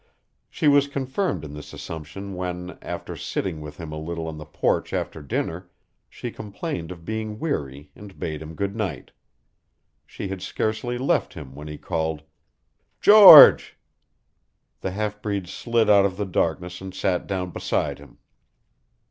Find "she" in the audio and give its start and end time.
0.49-0.67, 6.09-6.31, 10.07-10.27